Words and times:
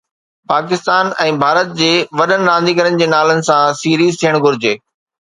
پاڪستان 0.51 1.11
۽ 1.25 1.35
ڀارت 1.43 1.75
جي 1.81 1.89
وڏن 2.21 2.41
رانديگرن 2.51 2.97
جي 3.03 3.09
نالن 3.13 3.45
سان 3.51 3.77
سيريز 3.83 4.19
ٿيڻ 4.23 4.39
گهرجي 4.47 4.73